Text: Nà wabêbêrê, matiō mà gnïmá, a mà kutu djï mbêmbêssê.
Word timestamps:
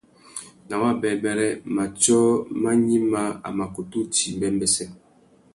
Nà 0.67 0.75
wabêbêrê, 0.81 1.49
matiō 1.75 2.21
mà 2.61 2.71
gnïmá, 2.83 3.23
a 3.47 3.49
mà 3.57 3.65
kutu 3.73 3.99
djï 4.13 4.27
mbêmbêssê. 4.37 4.85